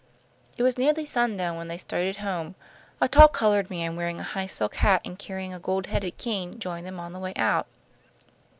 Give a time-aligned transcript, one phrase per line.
[0.57, 2.55] It was nearly sundown when they started home.
[2.99, 6.57] A tall coloured man, wearing a high silk hat and carrying a gold headed cane,
[6.57, 7.67] joined them on the way out.